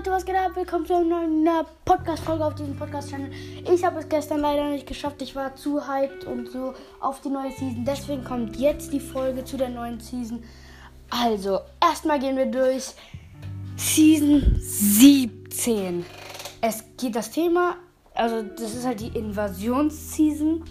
Leute, 0.00 0.12
was 0.12 0.24
geht 0.24 0.34
ab? 0.34 0.52
Willkommen 0.54 0.86
zu 0.86 0.94
einer 0.94 1.26
neuen 1.26 1.66
Podcast-Folge 1.84 2.42
auf 2.42 2.54
diesem 2.54 2.74
Podcast-Channel. 2.74 3.30
Ich 3.70 3.84
habe 3.84 3.98
es 3.98 4.08
gestern 4.08 4.40
leider 4.40 4.70
nicht 4.70 4.86
geschafft. 4.86 5.20
Ich 5.20 5.36
war 5.36 5.54
zu 5.54 5.86
hyped 5.86 6.24
und 6.24 6.50
so 6.50 6.72
auf 7.00 7.20
die 7.20 7.28
neue 7.28 7.50
Season. 7.50 7.84
Deswegen 7.84 8.24
kommt 8.24 8.56
jetzt 8.56 8.94
die 8.94 8.98
Folge 8.98 9.44
zu 9.44 9.58
der 9.58 9.68
neuen 9.68 10.00
Season. 10.00 10.42
Also, 11.10 11.60
erstmal 11.82 12.18
gehen 12.18 12.38
wir 12.38 12.46
durch 12.46 12.94
Season 13.76 14.56
17. 14.58 16.06
Es 16.62 16.82
geht 16.96 17.14
das 17.14 17.30
Thema, 17.30 17.76
also 18.14 18.40
das 18.40 18.74
ist 18.74 18.86
halt 18.86 19.00
die 19.00 19.08
Invasionsseason. 19.08 20.64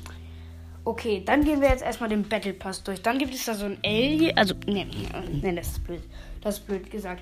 Okay, 0.86 1.22
dann 1.24 1.44
gehen 1.44 1.62
wir 1.62 1.70
jetzt 1.70 1.84
erstmal 1.84 2.10
den 2.10 2.28
Battle 2.28 2.54
Pass 2.54 2.82
durch. 2.82 3.00
Dann 3.04 3.20
gibt 3.20 3.36
es 3.36 3.46
da 3.46 3.54
so 3.54 3.66
ein 3.66 3.78
Alien, 3.86 4.36
also, 4.36 4.56
ne, 4.66 4.88
ne, 5.44 5.54
das 5.54 5.68
ist 5.68 5.84
blöd. 5.84 6.02
Das 6.42 6.58
ist 6.58 6.66
blöd 6.66 6.90
gesagt. 6.90 7.22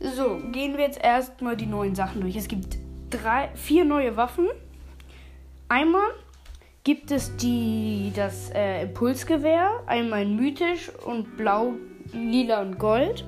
So, 0.00 0.40
gehen 0.52 0.76
wir 0.76 0.84
jetzt 0.84 1.02
erstmal 1.02 1.56
die 1.56 1.66
neuen 1.66 1.94
Sachen 1.94 2.20
durch. 2.20 2.36
Es 2.36 2.48
gibt 2.48 2.76
drei, 3.10 3.48
vier 3.54 3.84
neue 3.84 4.16
Waffen. 4.16 4.48
Einmal 5.68 6.10
gibt 6.82 7.10
es 7.10 7.34
die, 7.36 8.12
das 8.14 8.50
äh, 8.50 8.82
Impulsgewehr, 8.82 9.82
einmal 9.86 10.26
mythisch 10.26 10.90
und 11.06 11.36
blau, 11.36 11.74
lila 12.12 12.60
und 12.60 12.78
gold. 12.78 13.24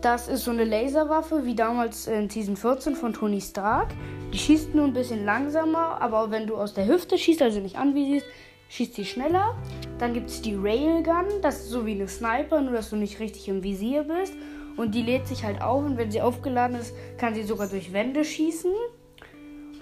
Das 0.00 0.28
ist 0.28 0.44
so 0.44 0.52
eine 0.52 0.64
Laserwaffe 0.64 1.44
wie 1.44 1.56
damals 1.56 2.06
in 2.06 2.30
Season 2.30 2.56
14 2.56 2.94
von 2.94 3.12
Tony 3.12 3.40
Stark. 3.40 3.88
Die 4.32 4.38
schießt 4.38 4.74
nur 4.74 4.84
ein 4.84 4.92
bisschen 4.92 5.24
langsamer, 5.24 6.00
aber 6.00 6.30
wenn 6.30 6.46
du 6.46 6.56
aus 6.56 6.72
der 6.72 6.86
Hüfte 6.86 7.18
schießt, 7.18 7.42
also 7.42 7.60
nicht 7.60 7.76
anvisierst, 7.76 8.26
schießt 8.68 8.94
sie 8.94 9.04
schneller. 9.04 9.56
Dann 9.98 10.14
gibt 10.14 10.30
es 10.30 10.40
die 10.40 10.54
Railgun, 10.54 11.42
das 11.42 11.60
ist 11.60 11.70
so 11.70 11.84
wie 11.84 11.94
eine 11.94 12.06
Sniper, 12.06 12.60
nur 12.60 12.74
dass 12.74 12.90
du 12.90 12.96
nicht 12.96 13.18
richtig 13.18 13.48
im 13.48 13.62
Visier 13.64 14.04
bist. 14.04 14.34
Und 14.78 14.94
die 14.94 15.02
lädt 15.02 15.26
sich 15.26 15.44
halt 15.44 15.60
auf 15.60 15.84
und 15.84 15.98
wenn 15.98 16.10
sie 16.10 16.22
aufgeladen 16.22 16.78
ist, 16.78 16.94
kann 17.18 17.34
sie 17.34 17.42
sogar 17.42 17.66
durch 17.66 17.92
Wände 17.92 18.24
schießen. 18.24 18.72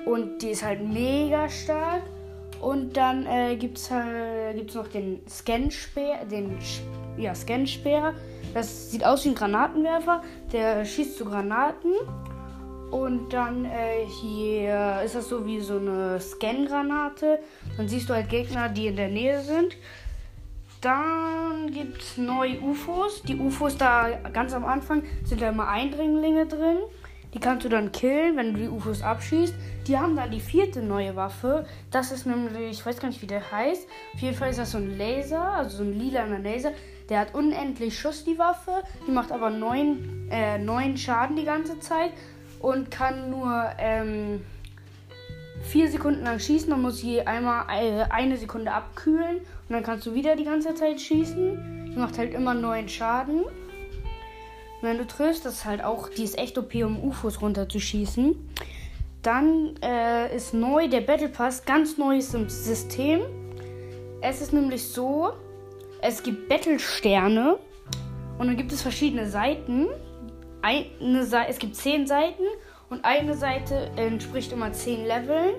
Und 0.06 0.42
die 0.42 0.50
ist 0.50 0.64
halt 0.64 0.82
mega 0.82 1.48
stark. 1.48 2.02
Und 2.60 2.96
dann 2.96 3.26
äh, 3.26 3.56
gibt 3.56 3.76
es 3.76 3.90
halt, 3.90 4.56
gibt's 4.56 4.74
noch 4.74 4.88
den 4.88 5.20
Scanspeer, 5.28 6.24
den 6.24 6.56
ja, 7.18 7.34
Scanspeer. 7.34 8.14
Das 8.54 8.90
sieht 8.90 9.04
aus 9.04 9.24
wie 9.24 9.28
ein 9.28 9.34
Granatenwerfer. 9.34 10.22
Der 10.52 10.84
schießt 10.84 11.18
zu 11.18 11.26
Granaten. 11.26 11.92
Und 12.90 13.32
dann 13.32 13.66
äh, 13.66 14.06
hier 14.22 15.02
ist 15.04 15.14
das 15.14 15.28
so 15.28 15.44
wie 15.44 15.60
so 15.60 15.76
eine 15.76 16.18
Scan-Granate. 16.18 17.40
Dann 17.76 17.88
siehst 17.88 18.08
du 18.08 18.14
halt 18.14 18.30
Gegner, 18.30 18.70
die 18.70 18.86
in 18.86 18.96
der 18.96 19.08
Nähe 19.08 19.42
sind. 19.42 19.76
Dann 20.86 21.72
gibt 21.72 22.00
es 22.00 22.16
neue 22.16 22.60
UFOs. 22.60 23.20
Die 23.22 23.36
UFOs 23.36 23.76
da 23.76 24.08
ganz 24.32 24.54
am 24.54 24.64
Anfang 24.64 25.02
sind 25.24 25.42
da 25.42 25.48
immer 25.48 25.66
Eindringlinge 25.66 26.46
drin. 26.46 26.76
Die 27.34 27.40
kannst 27.40 27.64
du 27.64 27.68
dann 27.68 27.90
killen, 27.90 28.36
wenn 28.36 28.54
du 28.54 28.60
die 28.60 28.68
UFOs 28.68 29.02
abschießt. 29.02 29.52
Die 29.88 29.98
haben 29.98 30.14
dann 30.14 30.30
die 30.30 30.38
vierte 30.38 30.82
neue 30.82 31.16
Waffe. 31.16 31.66
Das 31.90 32.12
ist 32.12 32.24
nämlich, 32.24 32.70
ich 32.70 32.86
weiß 32.86 33.00
gar 33.00 33.08
nicht, 33.08 33.20
wie 33.20 33.26
der 33.26 33.50
heißt. 33.50 33.88
Auf 34.14 34.20
jeden 34.20 34.36
Fall 34.36 34.50
ist 34.50 34.60
das 34.60 34.70
so 34.70 34.78
ein 34.78 34.96
Laser, 34.96 35.42
also 35.42 35.78
so 35.78 35.82
ein 35.82 35.98
lilaner 35.98 36.38
Laser. 36.38 36.70
Der 37.08 37.18
hat 37.18 37.34
unendlich 37.34 37.98
Schuss, 37.98 38.22
die 38.22 38.38
Waffe. 38.38 38.84
Die 39.08 39.10
macht 39.10 39.32
aber 39.32 39.50
neun, 39.50 40.28
äh, 40.30 40.56
neun 40.58 40.96
Schaden 40.96 41.34
die 41.34 41.44
ganze 41.44 41.80
Zeit. 41.80 42.12
Und 42.60 42.92
kann 42.92 43.28
nur 43.28 43.70
ähm, 43.78 44.40
vier 45.62 45.90
Sekunden 45.90 46.24
lang 46.24 46.38
schießen. 46.38 46.70
Dann 46.70 46.82
muss 46.82 46.98
sie 46.98 47.20
einmal 47.22 47.64
äh, 47.70 48.04
eine 48.10 48.36
Sekunde 48.36 48.72
abkühlen. 48.72 49.38
Und 49.38 49.70
dann 49.70 49.82
kannst 49.82 50.06
du 50.06 50.14
wieder 50.14 50.36
die 50.36 50.44
ganze 50.44 50.74
Zeit 50.74 51.00
schießen. 51.00 51.92
Die 51.92 51.98
macht 51.98 52.18
halt 52.18 52.34
immer 52.34 52.54
neuen 52.54 52.88
Schaden. 52.88 53.44
wenn 54.82 54.98
du 54.98 55.06
triffst, 55.06 55.44
das 55.44 55.54
ist 55.54 55.64
halt 55.64 55.82
auch, 55.82 56.08
die 56.08 56.22
ist 56.22 56.38
echt 56.38 56.56
OP, 56.58 56.74
um 56.76 57.02
UFOs 57.02 57.40
runterzuschießen. 57.42 58.36
Dann 59.22 59.74
äh, 59.82 60.34
ist 60.36 60.54
neu 60.54 60.88
der 60.88 61.00
Battle 61.00 61.28
Pass, 61.28 61.64
ganz 61.64 61.98
neues 61.98 62.30
System. 62.30 63.22
Es 64.20 64.40
ist 64.40 64.52
nämlich 64.52 64.84
so, 64.84 65.32
es 66.00 66.22
gibt 66.22 66.48
Battle-Sterne 66.48 67.58
und 68.38 68.46
dann 68.46 68.56
gibt 68.56 68.70
es 68.70 68.82
verschiedene 68.82 69.28
Seiten. 69.28 69.88
Eine 70.62 71.24
Seite, 71.24 71.50
es 71.50 71.58
gibt 71.58 71.74
zehn 71.76 72.06
Seiten 72.06 72.42
und 72.88 73.04
eine 73.04 73.34
Seite 73.36 73.90
entspricht 73.96 74.52
immer 74.52 74.72
zehn 74.72 75.06
Leveln. 75.06 75.54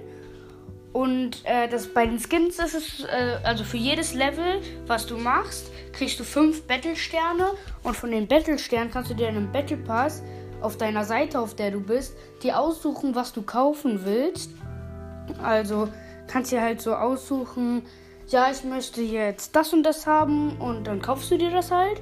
Und 0.93 1.45
äh, 1.45 1.67
das, 1.67 1.87
bei 1.87 2.05
den 2.05 2.19
Skins 2.19 2.57
ist 2.59 2.73
es, 2.73 3.03
äh, 3.03 3.37
also 3.43 3.63
für 3.63 3.77
jedes 3.77 4.13
Level, 4.13 4.61
was 4.87 5.05
du 5.05 5.17
machst, 5.17 5.71
kriegst 5.91 6.19
du 6.19 6.23
fünf 6.23 6.63
Battle-Sterne. 6.63 7.51
Und 7.83 7.95
von 7.95 8.11
den 8.11 8.27
Battle-Sternen 8.27 8.89
kannst 8.89 9.11
du 9.11 9.13
dir 9.13 9.27
einen 9.27 9.51
Battle 9.51 9.77
Pass 9.77 10.23
auf 10.61 10.77
deiner 10.77 11.05
Seite, 11.05 11.39
auf 11.39 11.55
der 11.55 11.71
du 11.71 11.81
bist, 11.81 12.15
dir 12.41 12.59
aussuchen, 12.59 13.13
was 13.13 13.33
du 13.33 13.43
kaufen 13.43 14.05
willst. 14.05 14.51
Also 15.43 15.89
kannst 16.27 16.51
du 16.51 16.61
halt 16.61 16.81
so 16.81 16.95
aussuchen, 16.95 17.83
ja, 18.27 18.49
ich 18.51 18.63
möchte 18.63 19.01
jetzt 19.01 19.55
das 19.55 19.73
und 19.73 19.83
das 19.83 20.05
haben 20.05 20.57
und 20.59 20.85
dann 20.85 21.01
kaufst 21.01 21.31
du 21.31 21.37
dir 21.37 21.51
das 21.51 21.71
halt. 21.71 22.01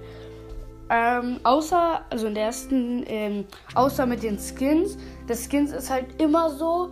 Ähm, 0.90 1.40
außer, 1.44 2.02
also 2.10 2.28
in 2.28 2.36
der 2.36 2.46
ersten, 2.46 3.04
ähm, 3.08 3.46
außer 3.74 4.06
mit 4.06 4.24
den 4.24 4.38
Skins. 4.38 4.98
Das 5.28 5.50
Skins 5.50 5.72
ist 5.72 5.90
halt 5.90 6.22
immer 6.22 6.50
so, 6.52 6.92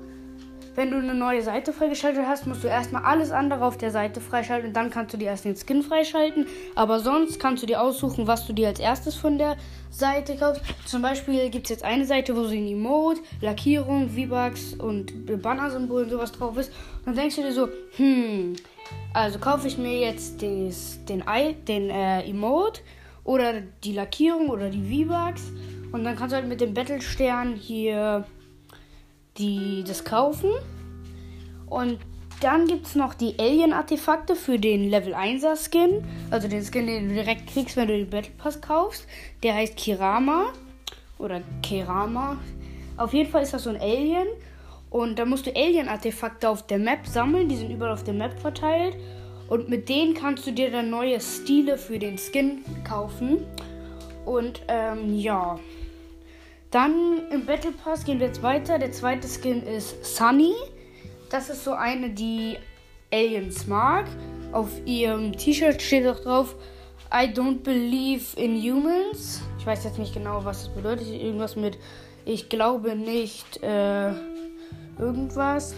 wenn 0.76 0.90
du 0.90 0.98
eine 0.98 1.14
neue 1.14 1.44
Seite 1.44 1.72
freigeschaltet 1.72 2.26
hast, 2.26 2.48
musst 2.48 2.64
du 2.64 2.68
erstmal 2.68 3.04
alles 3.04 3.32
andere 3.32 3.64
auf 3.64 3.78
der 3.78 3.92
Seite 3.92 4.20
freischalten 4.20 4.70
und 4.70 4.76
dann 4.76 4.90
kannst 4.90 5.14
du 5.14 5.18
dir 5.18 5.26
erst 5.26 5.46
den 5.46 5.56
Skin 5.56 5.84
freischalten. 5.84 6.48
Aber 6.74 7.00
sonst 7.00 7.40
kannst 7.40 7.62
du 7.62 7.68
dir 7.68 7.80
aussuchen, 7.80 8.26
was 8.26 8.48
du 8.48 8.54
dir 8.54 8.70
als 8.70 8.80
erstes 8.80 9.14
von 9.14 9.38
der 9.38 9.56
Seite 9.92 10.36
kaufst. 10.36 10.64
Zum 10.86 11.04
Beispiel 11.04 11.52
gibt 11.52 11.66
es 11.68 11.70
jetzt 11.70 11.84
eine 11.84 12.06
Seite, 12.06 12.36
wo 12.36 12.44
so 12.46 12.54
ein 12.54 12.66
Emote, 12.66 13.22
Lackierung, 13.42 14.10
V-Bucks 14.10 14.74
und 14.74 15.42
Banner-Symbol 15.44 16.04
und 16.04 16.10
sowas 16.10 16.32
drauf 16.32 16.58
ist. 16.58 16.72
Und 17.00 17.08
dann 17.08 17.16
denkst 17.18 17.36
du 17.36 17.44
dir 17.44 17.54
so, 17.54 17.70
hm, 17.98 18.56
also 19.14 19.38
kaufe 19.38 19.68
ich 19.68 19.78
mir 19.78 20.00
jetzt 20.00 20.42
des, 20.42 21.06
den, 21.06 21.24
den 21.68 21.90
äh, 21.92 22.28
Emote 22.28 22.82
oder 23.24 23.62
die 23.84 23.94
Lackierung 23.94 24.50
oder 24.50 24.70
die 24.70 25.06
V-Bucks. 25.06 25.52
Und 25.92 26.04
dann 26.04 26.16
kannst 26.16 26.34
du 26.34 26.38
halt 26.38 26.48
mit 26.48 26.62
dem 26.62 26.74
Battle-Stern 26.74 27.56
hier 27.56 28.26
die 29.38 29.84
das 29.88 30.04
kaufen. 30.04 30.52
Und 31.68 32.00
dann 32.42 32.68
gibt 32.68 32.88
es 32.88 32.96
noch 32.96 33.14
die 33.14 33.40
Alien-Artefakte 33.40 34.36
für 34.36 34.60
den 34.60 34.90
Level 34.90 35.16
1er 35.16 35.56
Skin. 35.56 36.04
Also 36.30 36.48
den 36.48 36.64
Skin, 36.64 36.88
den 36.88 37.10
du 37.10 37.16
direkt 37.16 37.48
kriegst, 37.48 37.78
wenn 37.78 37.88
du 37.88 37.98
den 37.98 38.10
Battle 38.10 38.32
Pass 38.38 38.62
kaufst. 38.62 39.08
Der 39.44 39.56
heißt 39.56 39.78
Kirama. 39.78 40.48
Oder 41.18 41.42
Kerama. 41.62 42.38
Auf 42.98 43.14
jeden 43.14 43.30
Fall 43.30 43.44
ist 43.44 43.54
das 43.54 43.64
so 43.64 43.70
ein 43.70 43.80
Alien. 43.80 44.28
Und 44.90 45.18
da 45.18 45.26
musst 45.26 45.48
du 45.48 45.56
Alien-Artefakte 45.56 46.50
auf 46.50 46.68
der 46.68 46.80
Map 46.80 47.08
sammeln. 47.08 47.48
Die 47.48 47.56
sind 47.56 47.72
überall 47.72 47.94
auf 47.94 48.04
der 48.04 48.14
Map 48.14 48.40
verteilt. 48.40 48.96
Und 49.48 49.70
mit 49.70 49.90
denen 49.90 50.14
kannst 50.14 50.48
du 50.48 50.52
dir 50.52 50.72
dann 50.72 50.90
neue 50.90 51.20
Stile 51.20 51.78
für 51.78 52.00
den 52.00 52.18
Skin 52.18 52.64
kaufen. 52.88 53.46
Und 54.26 54.62
ähm, 54.68 55.18
ja. 55.18 55.60
Dann 56.72 57.22
im 57.30 57.46
Battle 57.46 57.72
Pass 57.72 58.04
gehen 58.04 58.20
wir 58.20 58.28
jetzt 58.28 58.42
weiter. 58.42 58.80
Der 58.80 58.92
zweite 58.92 59.28
Skin 59.28 59.62
ist 59.64 60.04
Sunny. 60.04 60.54
Das 61.30 61.50
ist 61.50 61.64
so 61.64 61.74
eine, 61.74 62.10
die 62.10 62.58
Aliens 63.12 63.68
mag. 63.68 64.06
Auf 64.52 64.70
ihrem 64.86 65.34
T-Shirt 65.34 65.82
steht 65.82 66.08
auch 66.08 66.20
drauf, 66.20 66.56
I 67.12 67.28
don't 67.28 67.62
believe 67.64 68.36
in 68.40 68.56
humans. 68.56 69.42
Ich 69.60 69.66
weiß 69.66 69.84
jetzt 69.84 70.00
nicht 70.00 70.14
genau, 70.14 70.44
was 70.46 70.66
das 70.66 70.76
bedeutet. 70.76 71.08
Irgendwas 71.08 71.56
mit, 71.56 71.78
ich 72.26 72.50
glaube 72.50 72.96
nicht, 72.96 73.62
äh, 73.62 74.12
irgendwas. 74.98 75.76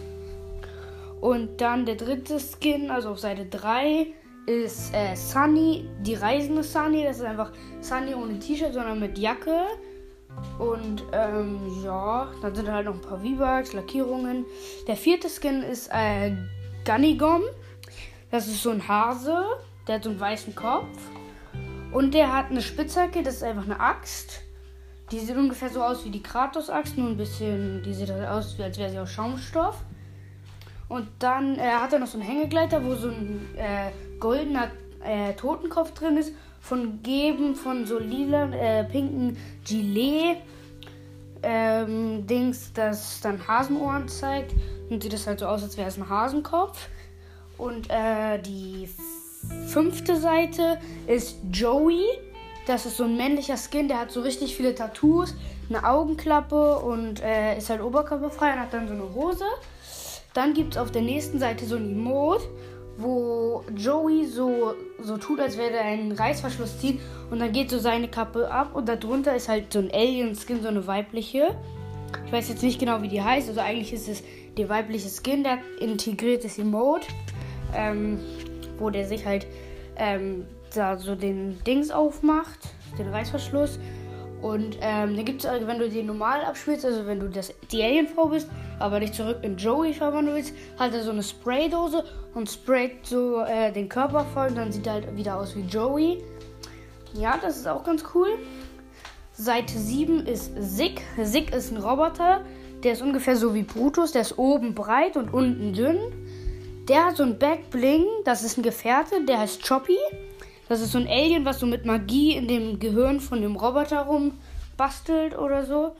Und 1.25 1.59
dann 1.59 1.87
der 1.87 1.95
dritte 1.95 2.37
Skin, 2.39 2.91
also 2.91 3.09
auf 3.09 3.19
Seite 3.19 3.47
3, 3.47 4.13
ist 4.45 4.93
äh, 4.93 5.15
Sunny, 5.15 5.89
die 6.01 6.13
reisende 6.13 6.61
Sunny. 6.61 7.03
Das 7.03 7.17
ist 7.17 7.23
einfach 7.23 7.51
Sunny 7.81 8.13
ohne 8.13 8.37
T-Shirt, 8.37 8.75
sondern 8.75 8.99
mit 8.99 9.17
Jacke. 9.17 9.61
Und 10.59 11.03
ähm, 11.13 11.81
ja, 11.83 12.31
dann 12.43 12.53
sind 12.53 12.71
halt 12.71 12.85
noch 12.85 12.93
ein 12.93 13.01
paar 13.01 13.17
V-Bucks, 13.17 13.73
Lackierungen. 13.73 14.45
Der 14.87 14.95
vierte 14.95 15.27
Skin 15.27 15.63
ist 15.63 15.89
äh, 15.91 16.35
Gunnigom. 16.85 17.41
Das 18.29 18.45
ist 18.45 18.61
so 18.61 18.69
ein 18.69 18.87
Hase. 18.87 19.45
Der 19.87 19.95
hat 19.95 20.03
so 20.03 20.11
einen 20.11 20.19
weißen 20.19 20.53
Kopf. 20.53 20.95
Und 21.91 22.13
der 22.13 22.31
hat 22.35 22.51
eine 22.51 22.61
Spitzhacke, 22.61 23.23
das 23.23 23.37
ist 23.37 23.43
einfach 23.43 23.65
eine 23.65 23.79
Axt. 23.79 24.43
Die 25.11 25.17
sieht 25.17 25.35
ungefähr 25.35 25.69
so 25.71 25.81
aus 25.81 26.05
wie 26.05 26.11
die 26.11 26.21
Kratos-Axt, 26.21 26.99
nur 26.99 27.09
ein 27.09 27.17
bisschen, 27.17 27.81
die 27.81 27.95
sieht 27.95 28.11
halt 28.11 28.27
aus, 28.27 28.59
als 28.59 28.77
wäre 28.77 28.91
sie 28.91 28.99
aus 28.99 29.09
Schaumstoff. 29.09 29.83
Und 30.95 31.09
dann 31.19 31.59
äh, 31.59 31.71
hat 31.71 31.91
er 31.91 31.99
noch 31.99 32.07
so 32.07 32.17
einen 32.17 32.25
Hängegleiter, 32.25 32.81
wo 32.85 32.95
so 32.95 33.09
ein 33.09 33.45
äh, 33.57 33.91
goldener 34.17 34.71
äh, 35.03 35.33
Totenkopf 35.33 35.91
drin 35.91 36.15
ist 36.15 36.31
von 36.61 37.03
Geben 37.03 37.53
von 37.55 37.85
so 37.85 37.99
lila, 37.99 38.45
äh, 38.53 38.85
pinken 38.85 39.35
Gilet. 39.65 40.37
Ähm, 41.43 42.25
Dings, 42.25 42.71
das 42.73 43.19
dann 43.19 43.45
Hasenohren 43.45 44.07
zeigt. 44.07 44.53
Und 44.89 45.03
sieht 45.03 45.11
das 45.11 45.27
halt 45.27 45.41
so 45.41 45.47
aus, 45.47 45.63
als 45.63 45.75
wäre 45.75 45.89
es 45.89 45.97
ein 45.97 46.07
Hasenkopf. 46.07 46.87
Und 47.57 47.89
äh, 47.89 48.39
die 48.39 48.87
fünfte 49.67 50.15
Seite 50.15 50.79
ist 51.07 51.35
Joey. 51.51 52.05
Das 52.67 52.85
ist 52.85 52.95
so 52.95 53.03
ein 53.03 53.17
männlicher 53.17 53.57
Skin, 53.57 53.89
der 53.89 53.99
hat 53.99 54.11
so 54.11 54.21
richtig 54.21 54.55
viele 54.55 54.73
Tattoos. 54.73 55.35
eine 55.67 55.85
Augenklappe 55.85 56.79
und 56.79 57.21
äh, 57.21 57.57
ist 57.57 57.69
halt 57.69 57.81
oberkörperfrei 57.81 58.53
und 58.53 58.59
hat 58.61 58.73
dann 58.73 58.87
so 58.87 58.93
eine 58.93 59.13
Hose. 59.13 59.43
Dann 60.35 60.53
gibt 60.53 60.75
es 60.75 60.77
auf 60.77 60.91
der 60.91 61.01
nächsten 61.01 61.39
Seite 61.39 61.65
so 61.65 61.77
ein 61.77 61.89
Emote, 61.93 62.43
wo 62.97 63.63
Joey 63.73 64.25
so, 64.25 64.73
so 65.01 65.17
tut, 65.17 65.39
als 65.39 65.57
wäre 65.57 65.71
er 65.71 65.85
einen 65.85 66.11
Reißverschluss 66.11 66.77
zieht 66.79 66.99
und 67.31 67.39
dann 67.39 67.53
geht 67.53 67.69
so 67.69 67.79
seine 67.79 68.09
Kappe 68.09 68.51
ab 68.51 68.75
und 68.75 68.89
darunter 68.89 69.33
ist 69.33 69.47
halt 69.47 69.71
so 69.71 69.79
ein 69.79 69.89
Alien-Skin, 69.93 70.61
so 70.61 70.67
eine 70.67 70.85
weibliche. 70.87 71.57
Ich 72.25 72.33
weiß 72.33 72.49
jetzt 72.49 72.63
nicht 72.63 72.79
genau, 72.79 73.01
wie 73.01 73.07
die 73.07 73.21
heißt. 73.21 73.47
Also 73.47 73.61
eigentlich 73.61 73.93
ist 73.93 74.09
es 74.09 74.23
der 74.57 74.67
weibliche 74.67 75.07
Skin, 75.07 75.43
der 75.43 75.59
integriertes 75.79 76.59
Emote, 76.59 77.07
ähm, 77.73 78.19
wo 78.77 78.89
der 78.89 79.05
sich 79.05 79.25
halt 79.25 79.47
ähm, 79.95 80.45
da 80.73 80.97
so 80.97 81.15
den 81.15 81.63
Dings 81.63 81.91
aufmacht, 81.91 82.59
den 82.99 83.07
Reißverschluss. 83.07 83.79
Und 84.45 84.77
ähm, 84.79 85.15
dann 85.15 85.25
gibt 85.25 85.43
es, 85.43 85.49
also, 85.49 85.65
wenn 85.65 85.79
du 85.79 85.89
den 85.89 86.05
normal 86.05 86.45
abspielst, 86.45 86.85
also 86.85 87.07
wenn 87.07 87.19
du 87.19 87.27
das, 87.27 87.51
die 87.71 87.81
Alienfrau 87.81 88.27
bist, 88.27 88.47
aber 88.77 88.99
dich 88.99 89.11
zurück 89.11 89.39
in 89.41 89.57
Joey 89.57 89.91
verwandeln 89.91 90.37
willst, 90.37 90.53
hat 90.77 90.93
er 90.93 91.01
so 91.01 91.09
eine 91.09 91.23
Spraydose 91.23 92.03
und 92.35 92.47
sprayt 92.47 93.07
so 93.07 93.39
äh, 93.39 93.71
den 93.71 93.89
Körper 93.89 94.23
voll 94.35 94.49
und 94.49 94.55
dann 94.55 94.71
sieht 94.71 94.85
er 94.85 94.93
halt 94.93 95.17
wieder 95.17 95.39
aus 95.39 95.55
wie 95.55 95.61
Joey. 95.61 96.21
Ja, 97.15 97.39
das 97.41 97.57
ist 97.57 97.67
auch 97.67 97.83
ganz 97.83 98.03
cool. 98.13 98.27
Seite 99.33 99.79
7 99.79 100.27
ist 100.27 100.51
Sig. 100.59 101.01
Sig 101.23 101.51
ist 101.51 101.71
ein 101.71 101.77
Roboter, 101.77 102.41
der 102.83 102.93
ist 102.93 103.01
ungefähr 103.01 103.37
so 103.37 103.55
wie 103.55 103.63
Brutus, 103.63 104.11
der 104.11 104.21
ist 104.21 104.37
oben 104.37 104.75
breit 104.75 105.17
und 105.17 105.33
unten 105.33 105.73
dünn. 105.73 105.97
Der 106.87 107.05
hat 107.05 107.17
so 107.17 107.23
ein 107.23 107.39
Backbling, 107.39 108.05
das 108.25 108.43
ist 108.43 108.59
ein 108.59 108.61
Gefährte, 108.61 109.25
der 109.25 109.39
heißt 109.39 109.67
Choppy. 109.67 109.97
Das 110.67 110.81
ist 110.81 110.91
so 110.91 110.97
ein 110.97 111.07
Alien, 111.07 111.45
was 111.45 111.59
so 111.59 111.67
mit 111.67 111.85
Magie 111.85 112.35
in 112.35 112.47
dem 112.47 112.79
Gehirn 112.79 113.19
von 113.19 113.41
dem 113.41 113.55
Roboter 113.55 114.01
rumbastelt 114.01 115.37
oder 115.37 115.65
so. 115.65 115.95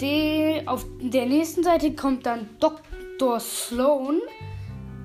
Die, 0.00 0.62
auf 0.66 0.84
der 1.00 1.26
nächsten 1.26 1.62
Seite 1.62 1.94
kommt 1.94 2.26
dann 2.26 2.48
Dr. 2.60 3.40
Sloan. 3.40 4.20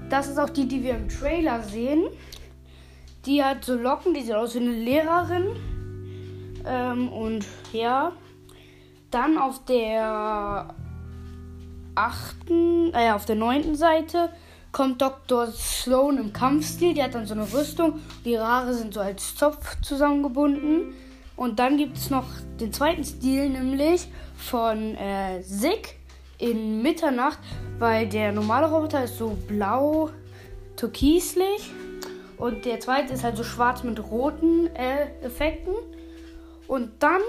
Das 0.10 0.28
ist 0.28 0.38
auch 0.38 0.50
die, 0.50 0.68
die 0.68 0.84
wir 0.84 0.96
im 0.96 1.08
Trailer 1.08 1.62
sehen. 1.62 2.08
Die 3.26 3.44
hat 3.44 3.64
so 3.64 3.76
Locken, 3.76 4.14
die 4.14 4.22
sieht 4.22 4.36
aus 4.36 4.56
wie 4.56 4.60
eine 4.60 4.72
Lehrerin. 4.72 5.56
Ähm, 6.66 7.10
und 7.10 7.46
ja, 7.72 8.12
dann 9.12 9.38
auf 9.38 9.64
der 9.66 10.76
achten, 11.96 12.94
äh, 12.94 13.12
auf 13.12 13.26
der 13.26 13.36
neunten 13.36 13.76
Seite 13.76 14.30
kommt 14.78 15.02
Dr. 15.02 15.48
Sloan 15.48 16.20
im 16.20 16.34
Kampfstil. 16.34 16.94
Die 16.94 17.02
hat 17.02 17.16
dann 17.16 17.26
so 17.26 17.34
eine 17.34 17.52
Rüstung. 17.52 18.00
Die 18.24 18.38
Haare 18.38 18.76
sind 18.76 18.94
so 18.94 19.00
als 19.00 19.36
Zopf 19.36 19.82
zusammengebunden. 19.82 20.94
Und 21.36 21.58
dann 21.58 21.78
gibt 21.78 21.98
es 21.98 22.12
noch 22.12 22.26
den 22.60 22.72
zweiten 22.72 23.04
Stil, 23.04 23.50
nämlich 23.50 24.08
von 24.36 24.94
äh, 24.94 25.42
Sig 25.42 25.96
in 26.38 26.84
Mitternacht, 26.84 27.40
weil 27.80 28.08
der 28.08 28.32
normale 28.32 28.70
Roboter 28.70 29.04
ist 29.06 29.18
so 29.18 29.36
blau, 29.48 30.12
türkislich. 30.76 31.72
Und 32.38 32.66
der 32.66 32.80
zweite 32.80 33.14
ist 33.14 33.24
halt 33.24 33.36
so 33.36 33.44
schwarz 33.44 33.84
mit 33.84 34.00
roten 34.12 34.68
äh, 34.76 35.08
Effekten. 35.24 35.74
Und 36.68 36.92
dann 37.00 37.22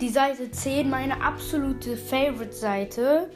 die 0.00 0.08
Seite 0.08 0.50
10, 0.50 0.88
meine 0.88 1.20
absolute 1.20 1.98
Favorite-Seite, 1.98 3.28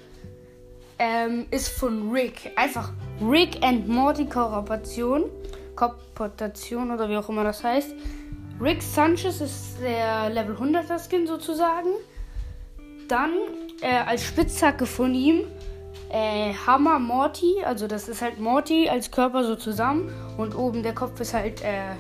ähm, 0.98 1.46
ist 1.50 1.68
von 1.68 2.10
Rick. 2.10 2.52
Einfach 2.56 2.92
Rick 3.20 3.62
and 3.62 3.88
Morty 3.88 4.26
Kooperation. 4.26 5.24
Kooperation 5.74 6.90
oder 6.90 7.08
wie 7.08 7.16
auch 7.16 7.28
immer 7.28 7.44
das 7.44 7.64
heißt. 7.64 7.94
Rick 8.60 8.82
Sanchez 8.82 9.40
ist 9.40 9.80
der 9.80 10.30
Level 10.30 10.54
100er 10.54 10.98
Skin 10.98 11.26
sozusagen. 11.26 11.88
Dann 13.08 13.32
äh, 13.80 13.96
als 14.06 14.24
Spitzhacke 14.24 14.86
von 14.86 15.14
ihm 15.14 15.44
äh, 16.10 16.54
Hammer 16.66 16.98
Morty. 16.98 17.62
Also 17.64 17.86
das 17.86 18.08
ist 18.08 18.22
halt 18.22 18.38
Morty 18.38 18.88
als 18.88 19.10
Körper 19.10 19.44
so 19.44 19.56
zusammen. 19.56 20.12
Und 20.36 20.54
oben 20.54 20.82
der 20.82 20.94
Kopf 20.94 21.18
ist 21.20 21.34
halt 21.34 21.62
äh, 21.62 21.96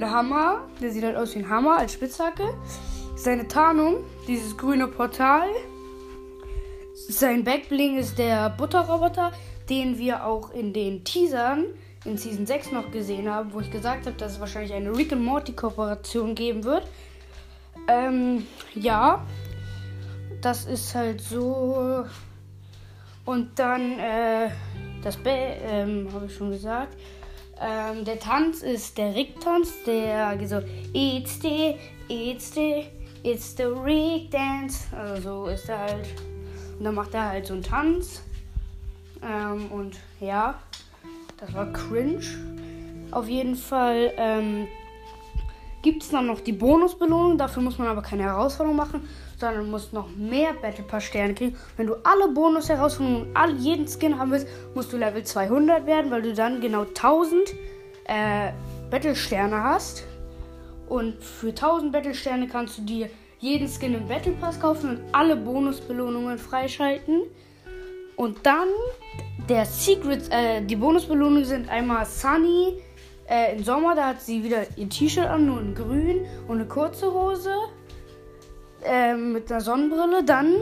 der 0.00 0.10
Hammer. 0.10 0.62
Der 0.80 0.90
sieht 0.90 1.04
halt 1.04 1.16
aus 1.16 1.34
wie 1.34 1.40
ein 1.40 1.48
Hammer 1.48 1.78
als 1.78 1.92
Spitzhacke. 1.92 2.54
Seine 3.16 3.46
Tarnung, 3.46 3.98
dieses 4.26 4.56
grüne 4.56 4.86
Portal. 4.88 5.48
Sein 7.08 7.44
Backbling 7.44 7.98
ist 7.98 8.18
der 8.18 8.50
Butterroboter, 8.50 9.32
den 9.68 9.98
wir 9.98 10.26
auch 10.26 10.50
in 10.52 10.72
den 10.72 11.04
Teasern 11.04 11.64
in 12.04 12.16
Season 12.16 12.46
6 12.46 12.72
noch 12.72 12.90
gesehen 12.90 13.30
haben, 13.30 13.52
wo 13.52 13.60
ich 13.60 13.70
gesagt 13.70 14.06
habe, 14.06 14.16
dass 14.16 14.32
es 14.32 14.40
wahrscheinlich 14.40 14.72
eine 14.72 14.96
Rick 14.96 15.12
and 15.12 15.22
Morty 15.22 15.52
Kooperation 15.52 16.34
geben 16.34 16.64
wird. 16.64 16.86
Ähm, 17.88 18.46
ja, 18.74 19.26
das 20.40 20.64
ist 20.64 20.94
halt 20.94 21.20
so. 21.20 22.04
Und 23.24 23.58
dann, 23.58 23.98
äh, 23.98 24.50
das 25.02 25.16
B, 25.16 25.30
ähm, 25.30 26.08
habe 26.12 26.26
ich 26.26 26.34
schon 26.34 26.50
gesagt. 26.50 26.96
Ähm, 27.60 28.04
der 28.04 28.18
Tanz 28.18 28.62
ist 28.62 28.96
der 28.96 29.14
Rick-Tanz, 29.14 29.84
der 29.86 30.38
so, 30.46 30.62
it's 30.94 31.38
the, 31.42 31.74
it's 32.08 32.54
the, 32.54 32.86
it's 33.22 33.54
the 33.56 33.64
Rick 33.64 34.30
Dance. 34.30 34.86
Also 34.96 35.44
so 35.44 35.50
ist 35.50 35.68
er 35.68 35.78
halt. 35.78 36.29
Und 36.80 36.84
dann 36.86 36.94
macht 36.94 37.12
er 37.12 37.28
halt 37.28 37.46
so 37.46 37.52
einen 37.52 37.62
Tanz. 37.62 38.22
Ähm, 39.22 39.70
und 39.70 39.98
ja, 40.18 40.54
das 41.36 41.52
war 41.52 41.70
cringe. 41.74 42.24
Auf 43.10 43.28
jeden 43.28 43.54
Fall 43.54 44.14
ähm, 44.16 44.66
gibt 45.82 46.02
es 46.02 46.08
dann 46.08 46.26
noch 46.26 46.40
die 46.40 46.54
Bonusbelohnung. 46.54 47.36
Dafür 47.36 47.62
muss 47.62 47.76
man 47.76 47.88
aber 47.88 48.00
keine 48.00 48.22
Herausforderung 48.22 48.78
machen, 48.78 49.06
sondern 49.36 49.70
muss 49.70 49.92
noch 49.92 50.08
mehr 50.16 50.54
Battle 50.54 50.82
Pass 50.84 51.04
Sterne 51.04 51.34
kriegen. 51.34 51.54
Wenn 51.76 51.86
du 51.86 51.96
alle 52.02 52.28
Bonus-Herausforderungen 52.32 53.28
und 53.28 53.36
all, 53.36 53.54
jeden 53.56 53.86
Skin 53.86 54.18
haben 54.18 54.30
willst, 54.30 54.46
musst 54.74 54.90
du 54.90 54.96
Level 54.96 55.22
200 55.22 55.84
werden, 55.84 56.10
weil 56.10 56.22
du 56.22 56.32
dann 56.32 56.62
genau 56.62 56.84
1000 56.84 57.50
äh, 58.04 58.52
Battle 58.90 59.14
Sterne 59.14 59.62
hast. 59.62 60.04
Und 60.88 61.22
für 61.22 61.48
1000 61.48 61.92
Battle 61.92 62.14
Sterne 62.14 62.48
kannst 62.48 62.78
du 62.78 62.82
dir 62.82 63.10
jeden 63.40 63.68
Skin 63.68 63.94
im 63.94 64.06
Battle 64.06 64.32
Pass 64.32 64.60
kaufen 64.60 64.90
und 64.90 65.00
alle 65.12 65.36
Bonusbelohnungen 65.36 66.38
freischalten. 66.38 67.22
Und 68.16 68.38
dann 68.44 68.68
der 69.48 69.64
Secret, 69.64 70.30
äh, 70.30 70.62
die 70.62 70.76
Bonusbelohnungen 70.76 71.44
sind 71.44 71.68
einmal 71.70 72.04
Sunny 72.04 72.74
äh, 73.26 73.56
im 73.56 73.64
Sommer, 73.64 73.94
da 73.94 74.08
hat 74.08 74.20
sie 74.20 74.44
wieder 74.44 74.66
ihr 74.76 74.88
T-Shirt 74.88 75.26
an, 75.26 75.46
nur 75.46 75.60
in 75.60 75.74
grün 75.74 76.26
und 76.46 76.58
eine 76.58 76.66
kurze 76.66 77.12
Hose 77.12 77.54
äh, 78.84 79.14
mit 79.14 79.50
einer 79.50 79.62
Sonnenbrille. 79.62 80.22
Dann 80.24 80.56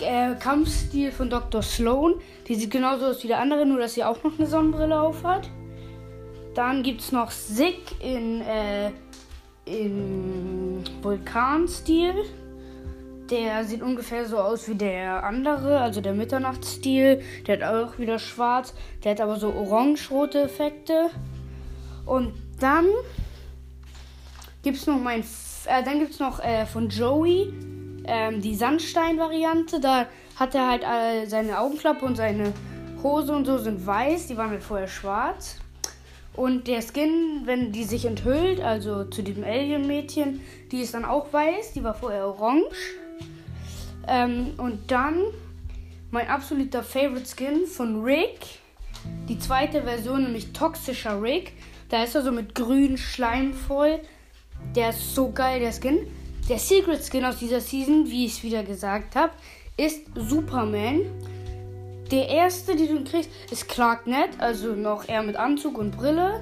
äh, 0.00 0.34
Kampfstil 0.36 1.10
von 1.10 1.30
Dr. 1.30 1.62
Sloan, 1.62 2.14
die 2.46 2.54
sieht 2.54 2.70
genauso 2.70 3.06
aus 3.06 3.24
wie 3.24 3.28
der 3.28 3.40
andere, 3.40 3.66
nur 3.66 3.80
dass 3.80 3.94
sie 3.94 4.04
auch 4.04 4.22
noch 4.22 4.38
eine 4.38 4.46
Sonnenbrille 4.46 5.00
auf 5.00 5.24
hat. 5.24 5.50
Dann 6.54 6.84
gibt 6.84 7.00
es 7.00 7.10
noch 7.10 7.32
Sig 7.32 7.80
in, 8.00 8.40
in 9.66 10.82
Vulkanstil. 11.02 12.14
Der 13.30 13.64
sieht 13.64 13.82
ungefähr 13.82 14.24
so 14.24 14.38
aus 14.38 14.68
wie 14.68 14.76
der 14.76 15.24
andere, 15.24 15.80
also 15.80 16.00
der 16.00 16.14
Mitternachtsstil. 16.14 17.22
Der 17.46 17.56
hat 17.56 17.74
auch 17.74 17.98
wieder 17.98 18.18
schwarz. 18.18 18.72
Der 19.02 19.12
hat 19.12 19.20
aber 19.20 19.36
so 19.36 19.52
orange-rote 19.52 20.42
Effekte. 20.42 21.10
Und 22.06 22.32
dann 22.60 22.86
gibt 24.62 24.78
es 24.78 24.86
noch 24.86 24.98
mein. 24.98 25.20
Äh, 25.20 25.82
dann 25.84 25.98
gibt 25.98 26.12
es 26.12 26.20
noch 26.20 26.38
äh, 26.38 26.64
von 26.66 26.88
Joey 26.88 27.52
ähm, 28.06 28.40
die 28.40 28.54
Sandstein-Variante. 28.54 29.80
Da 29.80 30.06
hat 30.36 30.54
er 30.54 30.68
halt 30.68 30.84
äh, 30.84 31.26
seine 31.26 31.58
Augenklappe 31.58 32.04
und 32.04 32.16
seine 32.16 32.52
Hose 33.02 33.34
und 33.34 33.44
so 33.44 33.58
sind 33.58 33.84
weiß. 33.84 34.28
Die 34.28 34.36
waren 34.36 34.50
halt 34.50 34.62
vorher 34.62 34.86
schwarz. 34.86 35.58
Und 36.36 36.68
der 36.68 36.82
Skin, 36.82 37.42
wenn 37.44 37.72
die 37.72 37.84
sich 37.84 38.04
enthüllt, 38.04 38.60
also 38.60 39.04
zu 39.04 39.22
diesem 39.22 39.42
Alien-Mädchen, 39.42 40.42
die 40.70 40.80
ist 40.82 40.92
dann 40.92 41.06
auch 41.06 41.32
weiß. 41.32 41.72
Die 41.72 41.82
war 41.82 41.94
vorher 41.94 42.26
orange. 42.26 42.94
Ähm, 44.06 44.52
und 44.58 44.90
dann 44.90 45.24
mein 46.10 46.28
absoluter 46.28 46.82
Favorite 46.82 47.26
Skin 47.26 47.66
von 47.66 48.02
Rick. 48.04 48.40
Die 49.28 49.38
zweite 49.38 49.82
Version, 49.82 50.24
nämlich 50.24 50.52
Toxischer 50.52 51.20
Rick. 51.22 51.52
Da 51.88 52.04
ist 52.04 52.14
er 52.14 52.22
so 52.22 52.32
mit 52.32 52.54
grün 52.54 52.98
Schleim 52.98 53.54
voll. 53.54 54.00
Der 54.74 54.90
ist 54.90 55.14
so 55.14 55.30
geil, 55.30 55.60
der 55.60 55.72
Skin. 55.72 56.06
Der 56.48 56.58
Secret 56.58 57.02
Skin 57.02 57.24
aus 57.24 57.38
dieser 57.38 57.60
Season, 57.60 58.08
wie 58.08 58.26
ich 58.26 58.34
es 58.34 58.42
wieder 58.42 58.62
gesagt 58.62 59.16
habe, 59.16 59.32
ist 59.76 60.02
Superman. 60.14 61.00
Der 62.10 62.28
erste, 62.28 62.76
den 62.76 63.04
du 63.04 63.10
kriegst, 63.10 63.30
ist 63.50 63.68
Clark 63.68 64.04
Knight, 64.04 64.30
also 64.38 64.74
noch 64.74 65.08
eher 65.08 65.22
mit 65.22 65.34
Anzug 65.34 65.76
und 65.76 65.96
Brille. 65.96 66.40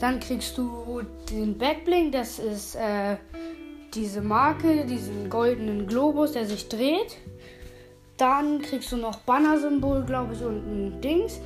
Dann 0.00 0.18
kriegst 0.18 0.58
du 0.58 1.02
den 1.30 1.56
Backbling, 1.56 2.10
das 2.10 2.40
ist 2.40 2.74
äh, 2.74 3.16
diese 3.94 4.20
Marke, 4.22 4.84
diesen 4.86 5.30
goldenen 5.30 5.86
Globus, 5.86 6.32
der 6.32 6.46
sich 6.46 6.68
dreht. 6.68 7.16
Dann 8.16 8.60
kriegst 8.60 8.90
du 8.90 8.96
noch 8.96 9.18
Banner-Symbol, 9.20 10.04
glaube 10.04 10.34
ich, 10.34 10.42
und 10.42 10.56
ein 10.56 11.00
Dings. 11.00 11.38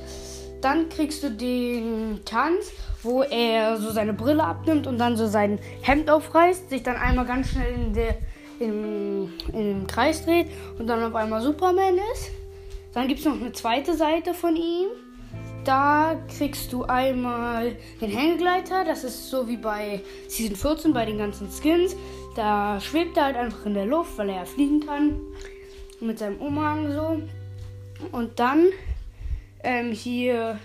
Dann 0.61 0.89
kriegst 0.89 1.23
du 1.23 1.29
den 1.29 2.21
Tanz, 2.25 2.71
wo 3.03 3.21
er 3.21 3.77
so 3.77 3.91
seine 3.91 4.13
Brille 4.13 4.43
abnimmt 4.43 4.87
und 4.87 4.97
dann 4.97 5.15
so 5.15 5.27
sein 5.27 5.59
Hemd 5.81 6.09
aufreißt, 6.09 6.71
sich 6.71 6.81
dann 6.81 6.95
einmal 6.95 7.25
ganz 7.25 7.49
schnell 7.49 7.73
in 7.73 7.93
der, 7.93 8.15
im, 8.59 9.31
im 9.53 9.85
Kreis 9.85 10.25
dreht 10.25 10.47
und 10.79 10.87
dann 10.87 11.03
auf 11.03 11.13
einmal 11.13 11.41
Superman 11.41 11.99
ist. 12.13 12.38
Dann 12.93 13.07
gibt 13.07 13.19
es 13.19 13.25
noch 13.25 13.39
eine 13.39 13.51
zweite 13.51 13.95
Seite 13.95 14.33
von 14.33 14.55
ihm. 14.55 14.87
Da 15.63 16.15
kriegst 16.37 16.73
du 16.73 16.85
einmal 16.85 17.75
den 18.01 18.09
Hängegleiter. 18.09 18.85
Das 18.85 19.03
ist 19.03 19.29
so 19.29 19.47
wie 19.47 19.57
bei 19.57 20.01
Season 20.27 20.55
14 20.55 20.93
bei 20.93 21.05
den 21.05 21.17
ganzen 21.17 21.49
Skins. 21.51 21.95
Da 22.35 22.79
schwebt 22.79 23.17
er 23.17 23.25
halt 23.25 23.35
einfach 23.35 23.65
in 23.65 23.73
der 23.73 23.85
Luft, 23.85 24.17
weil 24.17 24.29
er 24.29 24.37
ja 24.37 24.45
fliegen 24.45 24.79
kann. 24.79 25.19
Mit 25.99 26.19
seinem 26.19 26.37
Umhang 26.37 26.91
so. 26.91 27.21
Und 28.11 28.39
dann 28.39 28.67
ähm, 29.63 29.91
hier 29.91 30.57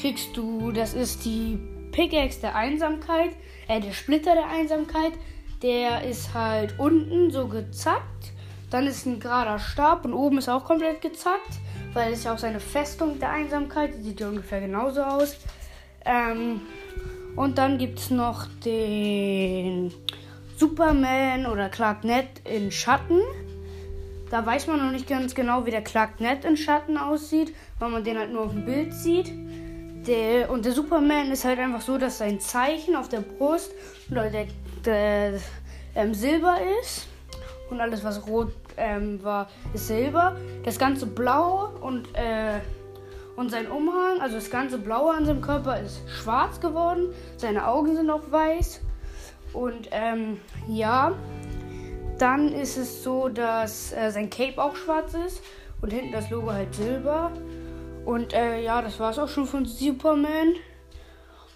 kriegst 0.00 0.36
du, 0.36 0.72
das 0.72 0.94
ist 0.94 1.24
die 1.24 1.58
Pickaxe 1.92 2.40
der 2.40 2.56
Einsamkeit, 2.56 3.30
äh, 3.68 3.80
der 3.80 3.92
Splitter 3.92 4.34
der 4.34 4.48
Einsamkeit. 4.48 5.12
Der 5.62 6.04
ist 6.04 6.34
halt 6.34 6.78
unten 6.78 7.30
so 7.30 7.46
gezackt. 7.46 8.32
Dann 8.70 8.86
ist 8.86 9.04
ein 9.06 9.18
gerader 9.18 9.58
Stab 9.58 10.04
und 10.04 10.14
oben 10.14 10.38
ist 10.38 10.48
auch 10.48 10.64
komplett 10.64 11.02
gezackt, 11.02 11.58
weil 11.92 12.12
es 12.12 12.24
ja 12.24 12.32
auch 12.32 12.38
seine 12.38 12.60
Festung 12.60 13.18
der 13.18 13.30
Einsamkeit. 13.30 13.94
Die 13.96 14.02
sieht 14.02 14.20
ja 14.20 14.28
ungefähr 14.28 14.60
genauso 14.60 15.02
aus. 15.02 15.36
Ähm, 16.04 16.60
und 17.36 17.58
dann 17.58 17.78
gibt 17.78 17.98
es 17.98 18.10
noch 18.10 18.46
den 18.64 19.92
Superman 20.56 21.46
oder 21.46 21.68
Clark 21.68 22.02
Kent 22.02 22.42
in 22.44 22.70
Schatten. 22.70 23.20
Da 24.30 24.46
weiß 24.46 24.68
man 24.68 24.78
noch 24.78 24.92
nicht 24.92 25.08
ganz 25.08 25.34
genau, 25.34 25.66
wie 25.66 25.72
der 25.72 25.82
Clark 25.82 26.18
Kent 26.18 26.44
in 26.44 26.56
Schatten 26.56 26.96
aussieht, 26.96 27.52
weil 27.80 27.90
man 27.90 28.04
den 28.04 28.18
halt 28.18 28.32
nur 28.32 28.42
auf 28.42 28.52
dem 28.52 28.64
Bild 28.64 28.94
sieht. 28.94 29.32
Der, 30.06 30.50
und 30.50 30.64
der 30.64 30.72
Superman 30.72 31.32
ist 31.32 31.44
halt 31.44 31.58
einfach 31.58 31.80
so, 31.80 31.98
dass 31.98 32.18
sein 32.18 32.40
Zeichen 32.40 32.94
auf 32.94 33.08
der 33.08 33.20
Brust 33.20 33.72
oder 34.10 34.30
der, 34.30 34.46
der 34.84 35.40
ähm, 35.94 36.14
Silber 36.14 36.58
ist. 36.80 37.08
Und 37.70 37.80
alles, 37.80 38.02
was 38.02 38.26
rot 38.26 38.52
ähm, 38.76 39.22
war, 39.22 39.48
ist 39.72 39.86
Silber. 39.86 40.36
Das 40.64 40.78
ganze 40.78 41.06
Blau 41.06 41.70
und, 41.80 42.08
äh, 42.14 42.60
und 43.36 43.50
sein 43.50 43.70
Umhang, 43.70 44.20
also 44.20 44.34
das 44.34 44.50
ganze 44.50 44.78
Blaue 44.78 45.14
an 45.14 45.24
seinem 45.24 45.40
Körper 45.40 45.80
ist 45.80 46.02
schwarz 46.08 46.60
geworden. 46.60 47.14
Seine 47.36 47.66
Augen 47.66 47.94
sind 47.94 48.10
auch 48.10 48.30
weiß. 48.30 48.80
Und 49.52 49.88
ähm, 49.92 50.40
ja, 50.68 51.12
dann 52.18 52.52
ist 52.52 52.76
es 52.76 53.02
so, 53.02 53.28
dass 53.28 53.92
äh, 53.92 54.10
sein 54.10 54.30
Cape 54.30 54.62
auch 54.62 54.76
schwarz 54.76 55.14
ist 55.14 55.42
und 55.80 55.92
hinten 55.92 56.12
das 56.12 56.28
Logo 56.30 56.52
halt 56.52 56.74
silber. 56.74 57.32
Und 58.04 58.32
äh, 58.32 58.62
ja, 58.62 58.82
das 58.82 58.98
war 58.98 59.10
es 59.10 59.18
auch 59.18 59.28
schon 59.28 59.46
von 59.46 59.64
Superman. 59.64 60.54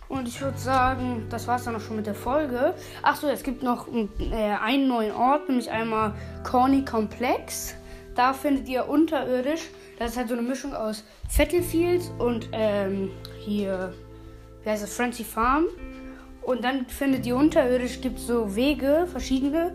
Und 0.09 0.29
ich 0.29 0.41
würde 0.41 0.59
sagen, 0.59 1.27
das 1.31 1.47
war 1.49 1.57
es 1.57 1.65
dann 1.65 1.77
auch 1.77 1.81
schon 1.81 1.97
mit 1.97 2.07
der 2.07 2.15
Folge. 2.15 2.75
Achso, 3.03 3.27
es 3.29 3.43
gibt 3.43 3.63
noch 3.63 3.89
äh, 3.89 4.35
einen 4.63 4.89
neuen 4.89 5.13
Ort, 5.13 5.49
nämlich 5.49 5.71
einmal 5.71 6.15
Corny 6.45 6.85
Complex. 6.85 7.75
Da 8.15 8.33
findet 8.33 8.69
ihr 8.69 8.89
unterirdisch, 8.89 9.71
das 9.99 10.13
ist 10.13 10.17
halt 10.17 10.29
so 10.29 10.35
eine 10.35 10.43
Mischung 10.43 10.75
aus 10.75 11.05
Battlefields 11.37 12.13
und 12.19 12.49
ähm, 12.53 13.11
hier, 13.41 13.93
wie 14.63 14.71
heißt 14.71 14.83
das, 14.83 14.95
Frenzy 14.95 15.25
Farm. 15.25 15.65
Und 16.43 16.63
dann 16.63 16.87
findet 16.87 17.27
ihr 17.27 17.37
unterirdisch, 17.37 18.01
gibt 18.01 18.21
so 18.21 18.55
Wege, 18.55 19.07
verschiedene, 19.11 19.75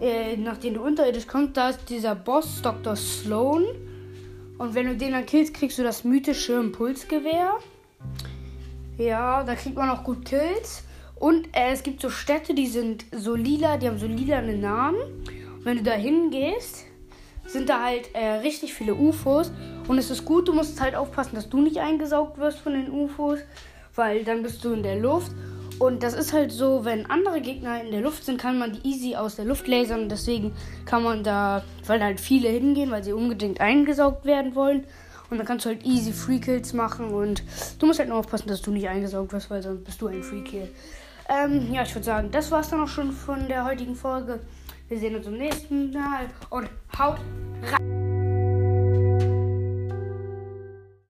äh, 0.00 0.36
nach 0.36 0.58
denen 0.58 0.76
du 0.76 0.82
unterirdisch 0.82 1.26
kommst. 1.26 1.56
Da 1.56 1.70
ist 1.70 1.90
dieser 1.90 2.14
Boss, 2.14 2.62
Dr. 2.62 2.94
Sloan. 2.94 3.64
Und 4.56 4.74
wenn 4.74 4.86
du 4.86 4.96
den 4.96 5.12
dann 5.12 5.26
killst, 5.26 5.52
kriegst 5.52 5.78
du 5.78 5.82
das 5.82 6.04
mythische 6.04 6.54
Impulsgewehr. 6.54 7.58
Ja, 8.98 9.42
da 9.42 9.54
kriegt 9.54 9.76
man 9.76 9.90
auch 9.90 10.04
gut 10.04 10.24
Kills. 10.24 10.84
Und 11.16 11.46
äh, 11.56 11.72
es 11.72 11.82
gibt 11.82 12.00
so 12.00 12.10
Städte, 12.10 12.54
die 12.54 12.66
sind 12.66 13.04
so 13.12 13.34
lila, 13.34 13.76
die 13.76 13.88
haben 13.88 13.98
so 13.98 14.06
lilane 14.06 14.56
Namen. 14.56 15.00
Und 15.56 15.64
wenn 15.64 15.78
du 15.78 15.82
da 15.82 15.92
hingehst, 15.92 16.84
sind 17.46 17.68
da 17.68 17.82
halt 17.82 18.14
äh, 18.14 18.36
richtig 18.36 18.74
viele 18.74 18.94
UFOs. 18.94 19.52
Und 19.88 19.98
es 19.98 20.10
ist 20.10 20.24
gut, 20.24 20.48
du 20.48 20.52
musst 20.52 20.80
halt 20.80 20.94
aufpassen, 20.94 21.34
dass 21.34 21.48
du 21.48 21.60
nicht 21.60 21.78
eingesaugt 21.78 22.38
wirst 22.38 22.58
von 22.58 22.72
den 22.72 22.90
UFOs, 22.90 23.40
weil 23.94 24.24
dann 24.24 24.42
bist 24.42 24.64
du 24.64 24.72
in 24.72 24.82
der 24.82 24.96
Luft. 24.96 25.32
Und 25.78 26.02
das 26.04 26.14
ist 26.14 26.32
halt 26.32 26.52
so, 26.52 26.84
wenn 26.84 27.06
andere 27.06 27.40
Gegner 27.40 27.82
in 27.82 27.90
der 27.90 28.00
Luft 28.00 28.24
sind, 28.24 28.40
kann 28.40 28.58
man 28.58 28.72
die 28.72 28.88
easy 28.88 29.16
aus 29.16 29.36
der 29.36 29.44
Luft 29.44 29.66
lasern. 29.66 30.08
Deswegen 30.08 30.52
kann 30.86 31.02
man 31.02 31.24
da, 31.24 31.64
weil 31.86 32.02
halt 32.02 32.20
viele 32.20 32.48
hingehen, 32.48 32.90
weil 32.90 33.02
sie 33.02 33.12
unbedingt 33.12 33.60
eingesaugt 33.60 34.24
werden 34.24 34.54
wollen. 34.54 34.84
Und 35.30 35.38
dann 35.38 35.46
kannst 35.46 35.64
du 35.64 35.70
halt 35.70 35.84
easy 35.84 36.12
Free 36.12 36.38
Kills 36.38 36.72
machen. 36.72 37.08
Und 37.10 37.42
du 37.78 37.86
musst 37.86 37.98
halt 37.98 38.08
nur 38.08 38.18
aufpassen, 38.18 38.48
dass 38.48 38.62
du 38.62 38.70
nicht 38.70 38.88
eingesaugt 38.88 39.32
wirst, 39.32 39.50
weil 39.50 39.62
sonst 39.62 39.84
bist 39.84 40.00
du 40.00 40.08
ein 40.08 40.22
Free 40.22 40.42
Kill. 40.42 40.68
Ähm, 41.28 41.72
ja, 41.72 41.82
ich 41.82 41.94
würde 41.94 42.04
sagen, 42.04 42.30
das 42.30 42.50
war 42.50 42.60
es 42.60 42.68
dann 42.68 42.82
auch 42.82 42.88
schon 42.88 43.12
von 43.12 43.48
der 43.48 43.64
heutigen 43.64 43.96
Folge. 43.96 44.40
Wir 44.88 44.98
sehen 44.98 45.16
uns 45.16 45.26
im 45.26 45.38
nächsten 45.38 45.92
Mal 45.92 46.26
und 46.50 46.68
haut 46.98 47.18
rein! 47.62 48.03